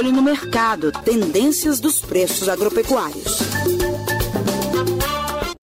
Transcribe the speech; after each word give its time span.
olho 0.00 0.12
no 0.12 0.22
mercado, 0.22 0.90
tendências 0.90 1.78
dos 1.78 2.00
preços 2.00 2.48
agropecuários. 2.48 3.40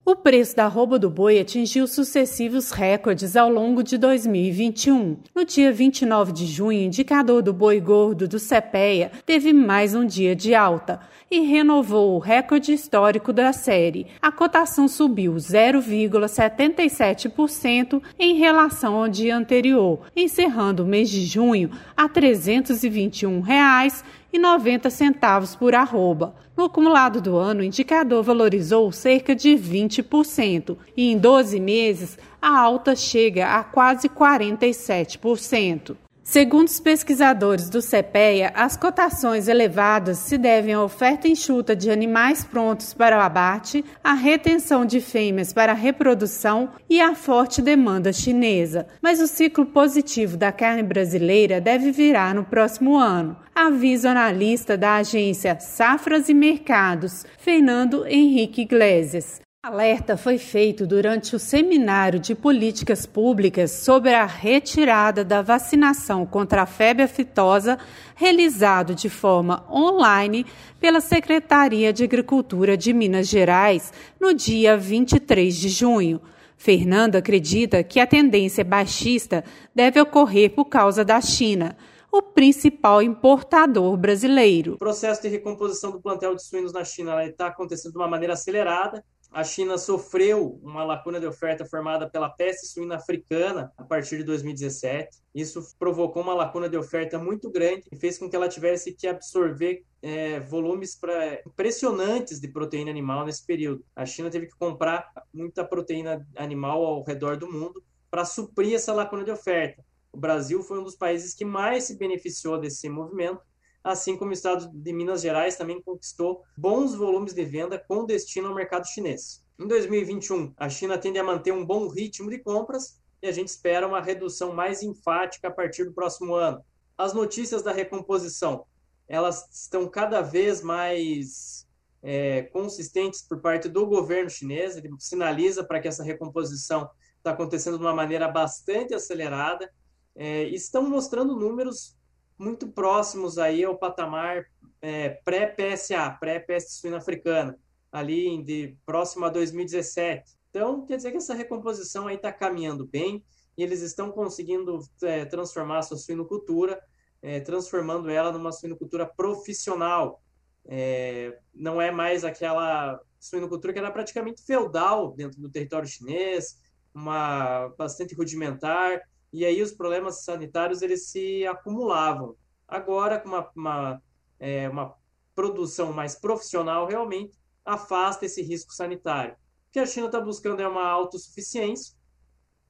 O 0.04 0.14
preço 0.14 0.54
da 0.54 0.66
arroba 0.66 0.96
do 0.96 1.10
boi 1.10 1.40
atingiu 1.40 1.88
sucessivos 1.88 2.70
recordes 2.70 3.34
ao 3.34 3.50
longo 3.50 3.82
de 3.82 3.98
2021. 3.98 5.16
No 5.34 5.44
dia 5.44 5.72
29 5.72 6.30
de 6.30 6.46
junho, 6.46 6.78
o 6.78 6.84
indicador 6.84 7.42
do 7.42 7.52
boi 7.52 7.80
gordo 7.80 8.28
do 8.28 8.38
CPEA 8.38 9.10
teve 9.26 9.52
mais 9.52 9.92
um 9.92 10.06
dia 10.06 10.36
de 10.36 10.54
alta 10.54 11.00
e 11.30 11.40
renovou 11.40 12.14
o 12.14 12.18
recorde 12.18 12.72
histórico 12.72 13.34
da 13.34 13.52
série. 13.52 14.06
A 14.22 14.32
cotação 14.32 14.88
subiu 14.88 15.34
0,77% 15.34 18.00
em 18.18 18.36
relação 18.36 18.94
ao 18.94 19.06
dia 19.08 19.36
anterior, 19.36 20.00
encerrando 20.16 20.84
o 20.84 20.86
mês 20.86 21.10
de 21.10 21.26
junho 21.26 21.70
a 21.96 22.08
321 22.08 23.40
reais 23.40 24.02
e 24.32 24.38
90 24.38 24.90
centavos 24.90 25.54
por 25.54 25.74
arroba. 25.74 26.34
No 26.56 26.64
acumulado 26.64 27.20
do 27.20 27.36
ano, 27.36 27.60
o 27.60 27.64
indicador 27.64 28.22
valorizou 28.22 28.90
cerca 28.90 29.34
de 29.34 29.50
20% 29.50 30.76
e 30.96 31.12
em 31.12 31.18
12 31.18 31.60
meses 31.60 32.18
a 32.40 32.58
alta 32.58 32.96
chega 32.96 33.54
a 33.54 33.62
quase 33.62 34.08
47%. 34.08 35.96
Segundo 36.30 36.68
os 36.68 36.78
pesquisadores 36.78 37.70
do 37.70 37.80
CPEA, 37.80 38.52
as 38.54 38.76
cotações 38.76 39.48
elevadas 39.48 40.18
se 40.18 40.36
devem 40.36 40.74
à 40.74 40.84
oferta 40.84 41.26
enxuta 41.26 41.74
de 41.74 41.90
animais 41.90 42.44
prontos 42.44 42.92
para 42.92 43.16
o 43.16 43.20
abate, 43.22 43.82
à 44.04 44.12
retenção 44.12 44.84
de 44.84 45.00
fêmeas 45.00 45.54
para 45.54 45.72
a 45.72 45.74
reprodução 45.74 46.68
e 46.86 47.00
à 47.00 47.14
forte 47.14 47.62
demanda 47.62 48.12
chinesa. 48.12 48.86
Mas 49.00 49.22
o 49.22 49.26
ciclo 49.26 49.64
positivo 49.64 50.36
da 50.36 50.52
carne 50.52 50.82
brasileira 50.82 51.62
deve 51.62 51.90
virar 51.90 52.34
no 52.34 52.44
próximo 52.44 52.98
ano, 52.98 53.34
avisa 53.54 54.08
o 54.08 54.10
analista 54.10 54.76
da 54.76 54.96
agência 54.96 55.58
Safras 55.58 56.28
e 56.28 56.34
Mercados, 56.34 57.24
Fernando 57.38 58.06
Henrique 58.06 58.60
Iglesias. 58.60 59.47
Alerta 59.60 60.16
foi 60.16 60.38
feito 60.38 60.86
durante 60.86 61.34
o 61.34 61.38
seminário 61.38 62.20
de 62.20 62.32
políticas 62.32 63.04
públicas 63.04 63.72
sobre 63.72 64.14
a 64.14 64.24
retirada 64.24 65.24
da 65.24 65.42
vacinação 65.42 66.24
contra 66.24 66.62
a 66.62 66.66
febre 66.66 67.02
aftosa, 67.02 67.76
realizado 68.14 68.94
de 68.94 69.08
forma 69.08 69.66
online 69.68 70.46
pela 70.78 71.00
Secretaria 71.00 71.92
de 71.92 72.04
Agricultura 72.04 72.76
de 72.76 72.92
Minas 72.92 73.26
Gerais 73.26 73.92
no 74.20 74.32
dia 74.32 74.76
23 74.76 75.52
de 75.56 75.68
junho. 75.70 76.22
Fernando 76.56 77.16
acredita 77.16 77.82
que 77.82 77.98
a 77.98 78.06
tendência 78.06 78.62
baixista 78.64 79.42
deve 79.74 80.00
ocorrer 80.00 80.50
por 80.50 80.66
causa 80.66 81.04
da 81.04 81.20
China 81.20 81.76
o 82.12 82.22
principal 82.22 83.02
importador 83.02 83.96
brasileiro. 83.96 84.74
O 84.74 84.78
processo 84.78 85.20
de 85.20 85.28
recomposição 85.28 85.90
do 85.90 86.00
plantel 86.00 86.36
de 86.36 86.44
suínos 86.44 86.72
na 86.72 86.84
China 86.84 87.24
está 87.24 87.48
acontecendo 87.48 87.92
de 87.92 87.98
uma 87.98 88.08
maneira 88.08 88.34
acelerada 88.34 89.04
a 89.30 89.44
China 89.44 89.76
sofreu 89.76 90.58
uma 90.62 90.82
lacuna 90.82 91.20
de 91.20 91.26
oferta 91.26 91.64
formada 91.64 92.08
pela 92.08 92.30
peste 92.30 92.66
suína 92.66 92.96
africana 92.96 93.72
a 93.76 93.84
partir 93.84 94.18
de 94.18 94.24
2017. 94.24 95.18
Isso 95.34 95.62
provocou 95.78 96.22
uma 96.22 96.34
lacuna 96.34 96.68
de 96.68 96.76
oferta 96.76 97.18
muito 97.18 97.50
grande 97.50 97.84
e 97.92 97.96
fez 97.96 98.18
com 98.18 98.28
que 98.28 98.34
ela 98.34 98.48
tivesse 98.48 98.94
que 98.94 99.06
absorver 99.06 99.84
é, 100.00 100.40
volumes 100.40 100.96
pra, 100.96 101.40
impressionantes 101.46 102.40
de 102.40 102.48
proteína 102.48 102.90
animal 102.90 103.26
nesse 103.26 103.44
período. 103.44 103.84
A 103.94 104.06
China 104.06 104.30
teve 104.30 104.46
que 104.46 104.56
comprar 104.56 105.10
muita 105.32 105.64
proteína 105.64 106.26
animal 106.36 106.84
ao 106.84 107.04
redor 107.04 107.36
do 107.36 107.50
mundo 107.50 107.82
para 108.10 108.24
suprir 108.24 108.74
essa 108.74 108.92
lacuna 108.92 109.24
de 109.24 109.30
oferta. 109.30 109.84
O 110.10 110.16
Brasil 110.16 110.62
foi 110.62 110.80
um 110.80 110.84
dos 110.84 110.96
países 110.96 111.34
que 111.34 111.44
mais 111.44 111.84
se 111.84 111.96
beneficiou 111.96 112.58
desse 112.58 112.88
movimento 112.88 113.40
assim 113.82 114.16
como 114.16 114.30
o 114.30 114.34
estado 114.34 114.70
de 114.72 114.92
Minas 114.92 115.20
Gerais 115.20 115.56
também 115.56 115.80
conquistou 115.82 116.42
bons 116.56 116.94
volumes 116.94 117.32
de 117.32 117.44
venda 117.44 117.78
com 117.78 118.04
destino 118.04 118.48
ao 118.48 118.54
mercado 118.54 118.86
chinês. 118.86 119.44
Em 119.58 119.66
2021, 119.66 120.52
a 120.56 120.68
China 120.68 120.98
tende 120.98 121.18
a 121.18 121.24
manter 121.24 121.52
um 121.52 121.64
bom 121.64 121.88
ritmo 121.88 122.30
de 122.30 122.38
compras 122.38 123.00
e 123.20 123.26
a 123.26 123.32
gente 123.32 123.48
espera 123.48 123.86
uma 123.86 124.00
redução 124.00 124.52
mais 124.52 124.82
enfática 124.82 125.48
a 125.48 125.50
partir 125.50 125.84
do 125.84 125.92
próximo 125.92 126.34
ano. 126.34 126.64
As 126.96 127.12
notícias 127.12 127.62
da 127.62 127.72
recomposição, 127.72 128.64
elas 129.08 129.48
estão 129.52 129.88
cada 129.88 130.20
vez 130.20 130.62
mais 130.62 131.66
é, 132.02 132.42
consistentes 132.42 133.22
por 133.22 133.40
parte 133.40 133.68
do 133.68 133.86
governo 133.86 134.30
chinês, 134.30 134.76
ele 134.76 134.90
sinaliza 134.98 135.64
para 135.64 135.80
que 135.80 135.88
essa 135.88 136.04
recomposição 136.04 136.88
está 137.16 137.32
acontecendo 137.32 137.78
de 137.78 137.84
uma 137.84 137.94
maneira 137.94 138.28
bastante 138.28 138.94
acelerada, 138.94 139.70
é, 140.14 140.44
estão 140.44 140.88
mostrando 140.88 141.36
números 141.36 141.97
muito 142.38 142.68
próximos 142.68 143.38
aí 143.38 143.64
ao 143.64 143.76
patamar 143.76 144.46
é, 144.80 145.10
pré-PSA, 145.24 146.16
pré-peste 146.20 146.72
suína 146.72 146.98
africana, 146.98 147.58
ali 147.90 148.42
de 148.42 148.76
próximo 148.86 149.24
a 149.24 149.28
2017. 149.28 150.38
Então, 150.50 150.86
quer 150.86 150.96
dizer 150.96 151.10
que 151.10 151.16
essa 151.16 151.34
recomposição 151.34 152.06
aí 152.06 152.16
está 152.16 152.32
caminhando 152.32 152.86
bem 152.86 153.24
e 153.56 153.62
eles 153.62 153.82
estão 153.82 154.10
conseguindo 154.10 154.80
é, 155.02 155.24
transformar 155.24 155.78
a 155.78 155.82
sua 155.82 155.96
suinocultura, 155.96 156.80
é, 157.20 157.40
transformando 157.40 158.08
ela 158.08 158.30
numa 158.30 158.52
suinocultura 158.52 159.04
profissional. 159.04 160.22
É, 160.66 161.38
não 161.52 161.80
é 161.80 161.90
mais 161.90 162.24
aquela 162.24 163.00
suinocultura 163.18 163.72
que 163.72 163.78
era 163.78 163.90
praticamente 163.90 164.44
feudal 164.44 165.12
dentro 165.12 165.40
do 165.40 165.50
território 165.50 165.88
chinês, 165.88 166.60
uma 166.94 167.68
bastante 167.76 168.14
rudimentar, 168.14 169.00
e 169.32 169.44
aí 169.44 169.62
os 169.62 169.72
problemas 169.72 170.24
sanitários 170.24 170.82
eles 170.82 171.08
se 171.08 171.46
acumulavam. 171.46 172.36
Agora, 172.66 173.18
com 173.18 173.28
uma, 173.28 173.50
uma, 173.54 174.02
é, 174.38 174.68
uma 174.68 174.94
produção 175.34 175.92
mais 175.92 176.18
profissional, 176.18 176.86
realmente 176.86 177.38
afasta 177.64 178.26
esse 178.26 178.42
risco 178.42 178.72
sanitário. 178.72 179.34
O 179.34 179.72
que 179.72 179.78
a 179.78 179.86
China 179.86 180.06
está 180.06 180.20
buscando 180.20 180.60
é 180.60 180.68
uma 180.68 180.86
autossuficiência, 180.86 181.94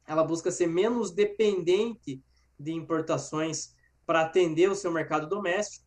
ela 0.07 0.25
busca 0.25 0.51
ser 0.51 0.67
menos 0.67 1.13
dependente 1.13 2.23
de 2.59 2.73
importações 2.73 3.75
para 4.05 4.23
atender 4.23 4.71
o 4.71 4.75
seu 4.75 4.91
mercado 4.91 5.29
doméstico, 5.29 5.85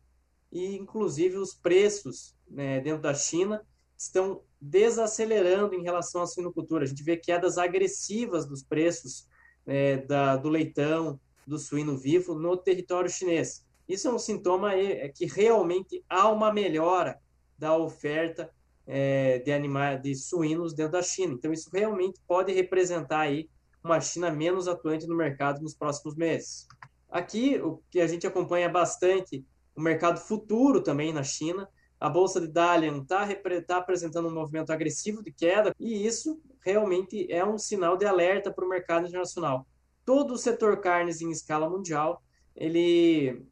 e 0.50 0.76
inclusive 0.76 1.36
os 1.36 1.54
preços 1.54 2.36
né, 2.48 2.80
dentro 2.80 3.02
da 3.02 3.14
China 3.14 3.66
estão 3.96 4.42
desacelerando 4.60 5.74
em 5.74 5.82
relação 5.82 6.22
à 6.22 6.26
suinocultura. 6.26 6.84
A 6.84 6.86
gente 6.86 7.02
vê 7.02 7.16
quedas 7.16 7.58
agressivas 7.58 8.46
dos 8.46 8.62
preços 8.62 9.26
é, 9.66 9.98
da, 9.98 10.36
do 10.36 10.48
leitão, 10.48 11.18
do 11.46 11.58
suíno 11.58 11.96
vivo 11.96 12.34
no 12.34 12.56
território 12.56 13.10
chinês. 13.10 13.64
Isso 13.88 14.08
é 14.08 14.12
um 14.12 14.18
sintoma 14.18 14.74
é, 14.74 15.08
que 15.08 15.26
realmente 15.26 16.04
há 16.08 16.28
uma 16.28 16.52
melhora 16.52 17.18
da 17.58 17.76
oferta 17.76 18.50
é, 18.86 19.38
de 19.38 19.52
animais, 19.52 20.00
de 20.02 20.14
suínos 20.14 20.74
dentro 20.74 20.92
da 20.92 21.02
China. 21.02 21.34
Então, 21.34 21.52
isso 21.52 21.70
realmente 21.72 22.20
pode 22.26 22.52
representar 22.52 23.20
aí 23.20 23.48
uma 23.82 24.00
China 24.00 24.30
menos 24.30 24.68
atuante 24.68 25.06
no 25.06 25.16
mercado 25.16 25.60
nos 25.60 25.74
próximos 25.74 26.14
meses. 26.16 26.66
Aqui, 27.10 27.60
o 27.60 27.82
que 27.90 28.00
a 28.00 28.06
gente 28.06 28.26
acompanha 28.26 28.68
bastante, 28.68 29.44
o 29.76 29.80
mercado 29.80 30.18
futuro 30.18 30.82
também 30.82 31.12
na 31.12 31.22
China. 31.22 31.68
A 32.02 32.08
bolsa 32.08 32.40
de 32.40 32.48
Dalian 32.48 33.02
está 33.02 33.28
tá 33.64 33.76
apresentando 33.76 34.26
um 34.26 34.34
movimento 34.34 34.72
agressivo 34.72 35.22
de 35.22 35.30
queda, 35.30 35.72
e 35.78 36.04
isso 36.04 36.42
realmente 36.60 37.30
é 37.30 37.44
um 37.44 37.56
sinal 37.56 37.96
de 37.96 38.04
alerta 38.04 38.52
para 38.52 38.64
o 38.64 38.68
mercado 38.68 39.06
internacional. 39.06 39.64
Todo 40.04 40.34
o 40.34 40.36
setor 40.36 40.80
carnes 40.80 41.20
em 41.20 41.30
escala 41.30 41.70
mundial, 41.70 42.20
ele 42.56 43.46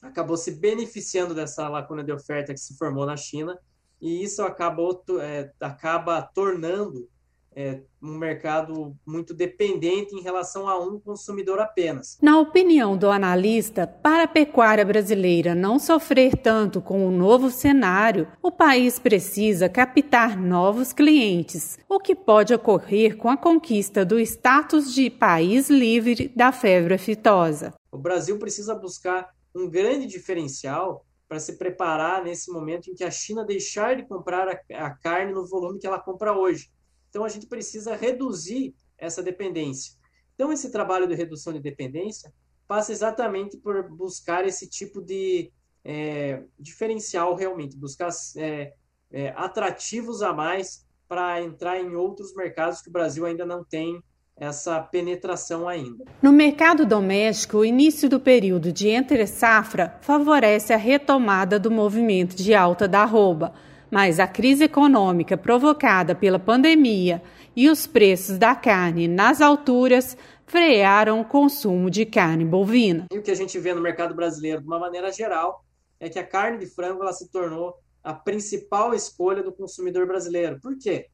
acabou 0.00 0.36
se 0.36 0.52
beneficiando 0.52 1.34
dessa 1.34 1.68
lacuna 1.68 2.04
de 2.04 2.12
oferta 2.12 2.54
que 2.54 2.60
se 2.60 2.78
formou 2.78 3.04
na 3.04 3.16
China, 3.16 3.58
e 4.00 4.22
isso 4.22 4.42
acabou, 4.42 5.02
é, 5.20 5.52
acaba 5.60 6.22
tornando 6.22 7.10
é, 7.54 7.80
um 8.00 8.16
mercado 8.16 8.96
muito 9.04 9.34
dependente 9.34 10.14
em 10.14 10.22
relação 10.22 10.68
a 10.68 10.78
um 10.78 11.00
consumidor 11.00 11.58
apenas. 11.58 12.16
Na 12.22 12.38
opinião 12.38 12.96
do 12.96 13.10
analista, 13.10 13.86
para 13.86 14.24
a 14.24 14.28
pecuária 14.28 14.84
brasileira 14.84 15.54
não 15.54 15.78
sofrer 15.78 16.36
tanto 16.36 16.80
com 16.80 17.06
o 17.06 17.10
novo 17.10 17.50
cenário, 17.50 18.28
o 18.42 18.52
país 18.52 18.98
precisa 18.98 19.68
captar 19.68 20.38
novos 20.38 20.92
clientes, 20.92 21.78
o 21.88 21.98
que 21.98 22.14
pode 22.14 22.54
ocorrer 22.54 23.16
com 23.16 23.28
a 23.28 23.36
conquista 23.36 24.04
do 24.04 24.20
status 24.20 24.94
de 24.94 25.10
país 25.10 25.68
livre 25.68 26.30
da 26.36 26.52
febre 26.52 26.94
aftosa. 26.94 27.74
O 27.90 27.98
Brasil 27.98 28.38
precisa 28.38 28.74
buscar 28.74 29.30
um 29.54 29.68
grande 29.68 30.06
diferencial 30.06 31.04
para 31.28 31.38
se 31.38 31.58
preparar 31.58 32.24
nesse 32.24 32.50
momento 32.50 32.90
em 32.90 32.94
que 32.94 33.04
a 33.04 33.10
China 33.10 33.44
deixar 33.44 33.96
de 33.96 34.06
comprar 34.06 34.48
a, 34.48 34.86
a 34.86 34.90
carne 34.90 35.32
no 35.32 35.46
volume 35.46 35.78
que 35.78 35.86
ela 35.86 35.98
compra 35.98 36.32
hoje. 36.32 36.70
Então, 37.08 37.24
a 37.24 37.28
gente 37.28 37.46
precisa 37.46 37.94
reduzir 37.94 38.74
essa 38.96 39.22
dependência. 39.22 39.94
Então, 40.34 40.52
esse 40.52 40.70
trabalho 40.70 41.06
de 41.06 41.14
redução 41.14 41.52
de 41.52 41.60
dependência 41.60 42.32
passa 42.66 42.92
exatamente 42.92 43.56
por 43.56 43.82
buscar 43.90 44.46
esse 44.46 44.68
tipo 44.68 45.02
de 45.02 45.50
é, 45.84 46.42
diferencial 46.58 47.34
realmente, 47.34 47.76
buscar 47.76 48.10
é, 48.36 48.72
é, 49.10 49.28
atrativos 49.36 50.22
a 50.22 50.32
mais 50.32 50.86
para 51.08 51.42
entrar 51.42 51.80
em 51.80 51.96
outros 51.96 52.34
mercados 52.34 52.82
que 52.82 52.90
o 52.90 52.92
Brasil 52.92 53.24
ainda 53.24 53.46
não 53.46 53.64
tem 53.64 54.02
essa 54.36 54.80
penetração 54.80 55.66
ainda. 55.66 56.04
No 56.22 56.30
mercado 56.30 56.86
doméstico, 56.86 57.58
o 57.58 57.64
início 57.64 58.08
do 58.08 58.20
período 58.20 58.70
de 58.72 58.88
entre-safra 58.88 59.98
favorece 60.02 60.72
a 60.72 60.76
retomada 60.76 61.58
do 61.58 61.70
movimento 61.70 62.36
de 62.36 62.54
alta 62.54 62.86
da 62.86 63.02
arroba, 63.02 63.52
mas 63.90 64.20
a 64.20 64.26
crise 64.26 64.64
econômica 64.64 65.36
provocada 65.36 66.14
pela 66.14 66.38
pandemia 66.38 67.22
e 67.56 67.68
os 67.68 67.86
preços 67.86 68.38
da 68.38 68.54
carne 68.54 69.08
nas 69.08 69.40
alturas 69.40 70.16
frearam 70.46 71.20
o 71.20 71.24
consumo 71.24 71.90
de 71.90 72.06
carne 72.06 72.44
bovina. 72.44 73.06
E 73.12 73.18
o 73.18 73.22
que 73.22 73.30
a 73.30 73.34
gente 73.34 73.58
vê 73.58 73.74
no 73.74 73.80
mercado 73.80 74.14
brasileiro, 74.14 74.60
de 74.60 74.66
uma 74.66 74.78
maneira 74.78 75.12
geral, 75.12 75.64
é 76.00 76.08
que 76.08 76.18
a 76.18 76.26
carne 76.26 76.58
de 76.58 76.66
frango 76.66 77.02
ela 77.02 77.12
se 77.12 77.30
tornou 77.30 77.74
a 78.02 78.14
principal 78.14 78.94
escolha 78.94 79.42
do 79.42 79.52
consumidor 79.52 80.06
brasileiro. 80.06 80.58
Por 80.60 80.78
quê? 80.78 81.08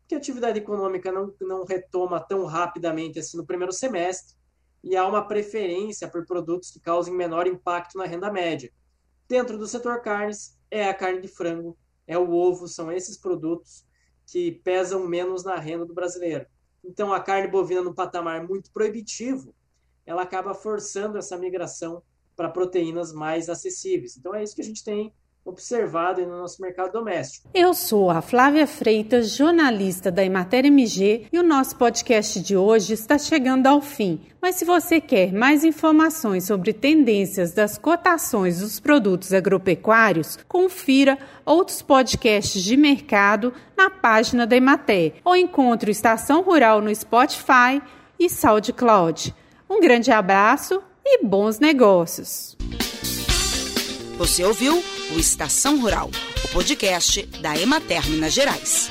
Porque 0.00 0.14
a 0.14 0.18
atividade 0.18 0.58
econômica 0.58 1.12
não, 1.12 1.32
não 1.40 1.64
retoma 1.64 2.18
tão 2.20 2.44
rapidamente 2.44 3.18
assim 3.18 3.36
no 3.36 3.46
primeiro 3.46 3.72
semestre 3.72 4.34
e 4.82 4.96
há 4.96 5.06
uma 5.06 5.26
preferência 5.26 6.08
por 6.08 6.26
produtos 6.26 6.70
que 6.70 6.80
causem 6.80 7.14
menor 7.14 7.46
impacto 7.46 7.96
na 7.96 8.04
renda 8.04 8.32
média. 8.32 8.72
Dentro 9.28 9.56
do 9.56 9.66
setor 9.68 10.02
carnes, 10.02 10.58
é 10.70 10.88
a 10.88 10.94
carne 10.94 11.20
de 11.20 11.28
frango, 11.28 11.78
é 12.12 12.18
o 12.18 12.30
ovo, 12.30 12.68
são 12.68 12.90
esses 12.90 13.16
produtos 13.16 13.84
que 14.26 14.52
pesam 14.52 15.06
menos 15.06 15.44
na 15.44 15.56
renda 15.56 15.84
do 15.84 15.94
brasileiro. 15.94 16.46
Então, 16.84 17.12
a 17.12 17.20
carne 17.20 17.48
bovina 17.48 17.82
no 17.82 17.94
patamar 17.94 18.46
muito 18.46 18.70
proibitivo, 18.72 19.54
ela 20.04 20.22
acaba 20.22 20.54
forçando 20.54 21.18
essa 21.18 21.36
migração 21.36 22.02
para 22.34 22.48
proteínas 22.48 23.12
mais 23.12 23.48
acessíveis. 23.48 24.16
Então, 24.16 24.34
é 24.34 24.42
isso 24.42 24.54
que 24.54 24.62
a 24.62 24.64
gente 24.64 24.82
tem 24.82 25.12
observado 25.44 26.24
no 26.24 26.38
nosso 26.38 26.62
mercado 26.62 26.92
doméstico. 26.92 27.48
Eu 27.52 27.74
sou 27.74 28.10
a 28.10 28.22
Flávia 28.22 28.66
Freitas, 28.66 29.30
jornalista 29.30 30.10
da 30.10 30.24
Emater 30.24 30.66
MG, 30.66 31.26
e 31.32 31.38
o 31.38 31.42
nosso 31.42 31.76
podcast 31.76 32.40
de 32.40 32.56
hoje 32.56 32.92
está 32.94 33.18
chegando 33.18 33.66
ao 33.66 33.80
fim. 33.80 34.20
Mas 34.40 34.56
se 34.56 34.64
você 34.64 35.00
quer 35.00 35.32
mais 35.32 35.64
informações 35.64 36.44
sobre 36.44 36.72
tendências 36.72 37.52
das 37.52 37.76
cotações 37.76 38.60
dos 38.60 38.78
produtos 38.78 39.32
agropecuários, 39.32 40.38
confira 40.48 41.18
outros 41.44 41.82
podcasts 41.82 42.62
de 42.62 42.76
mercado 42.76 43.52
na 43.76 43.90
página 43.90 44.46
da 44.46 44.56
Emater 44.56 45.14
ou 45.24 45.34
encontre 45.34 45.90
o 45.90 45.92
Estação 45.92 46.42
Rural 46.42 46.80
no 46.80 46.94
Spotify 46.94 47.82
e 48.18 48.30
SoundCloud. 48.30 49.34
Um 49.68 49.80
grande 49.80 50.12
abraço 50.12 50.82
e 51.04 51.24
bons 51.24 51.58
negócios. 51.58 52.56
Você 54.18 54.44
ouviu 54.44 54.82
o 55.14 55.18
Estação 55.18 55.80
Rural, 55.80 56.10
o 56.44 56.48
podcast 56.48 57.22
da 57.40 57.56
Emater 57.56 58.06
Minas 58.08 58.32
Gerais. 58.32 58.90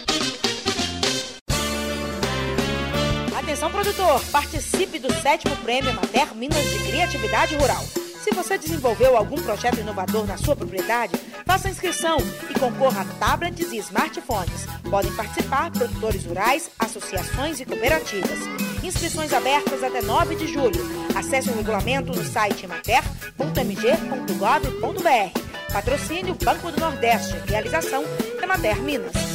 Atenção, 3.35 3.71
produtor! 3.71 4.21
Participe 4.31 4.99
do 4.99 5.11
sétimo 5.21 5.55
prêmio 5.57 5.89
Emater 5.89 6.33
Minas 6.35 6.69
de 6.69 6.79
Criatividade 6.79 7.55
Rural. 7.55 7.83
Se 8.21 8.31
você 8.35 8.55
desenvolveu 8.55 9.17
algum 9.17 9.41
projeto 9.41 9.79
inovador 9.79 10.27
na 10.27 10.37
sua 10.37 10.55
propriedade, 10.55 11.15
faça 11.45 11.69
inscrição 11.69 12.17
e 12.49 12.59
concorra 12.59 13.01
a 13.01 13.05
tablets 13.15 13.71
e 13.71 13.77
smartphones. 13.77 14.67
Podem 14.89 15.11
participar 15.13 15.71
produtores 15.71 16.23
rurais, 16.23 16.69
associações 16.77 17.59
e 17.59 17.65
cooperativas. 17.65 18.39
Inscrições 18.83 19.33
abertas 19.33 19.83
até 19.83 20.03
9 20.03 20.35
de 20.35 20.47
julho. 20.47 20.79
Acesse 21.15 21.49
o 21.49 21.55
regulamento 21.55 22.13
no 22.13 22.23
site 22.23 22.65
emater.mg.gov.br. 22.65 25.40
Patrocínio 25.71 26.35
Banco 26.35 26.69
do 26.71 26.79
Nordeste. 26.79 27.33
Realização 27.47 28.03
Emater 28.41 28.81
Minas. 28.81 29.30